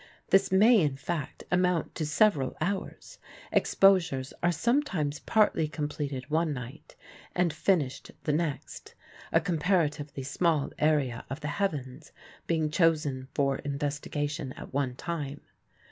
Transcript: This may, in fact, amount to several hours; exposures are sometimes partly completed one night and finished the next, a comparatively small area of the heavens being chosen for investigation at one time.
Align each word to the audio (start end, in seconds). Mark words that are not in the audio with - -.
This 0.31 0.51
may, 0.51 0.79
in 0.81 0.95
fact, 0.97 1.43
amount 1.51 1.93
to 1.93 2.07
several 2.07 2.57
hours; 2.59 3.19
exposures 3.51 4.33
are 4.41 4.51
sometimes 4.51 5.19
partly 5.19 5.67
completed 5.67 6.27
one 6.31 6.53
night 6.55 6.95
and 7.35 7.53
finished 7.53 8.09
the 8.23 8.33
next, 8.33 8.95
a 9.31 9.39
comparatively 9.39 10.23
small 10.23 10.71
area 10.79 11.23
of 11.29 11.41
the 11.41 11.49
heavens 11.49 12.11
being 12.47 12.71
chosen 12.71 13.27
for 13.35 13.57
investigation 13.59 14.53
at 14.53 14.73
one 14.73 14.95
time. 14.95 15.41